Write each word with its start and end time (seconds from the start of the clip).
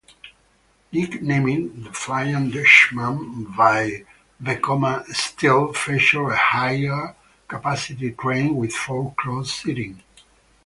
Nicknamed 0.91 1.85
the 1.85 1.93
'Flying 1.93 2.49
Dutchman' 2.49 3.53
by 3.55 4.03
Vekoma, 4.41 5.05
"Stealth" 5.13 5.77
featured 5.77 6.31
a 6.31 6.35
higher-capacity 6.35 8.09
train 8.13 8.55
with 8.55 8.73
four-across 8.73 9.51
seating. 9.51 10.01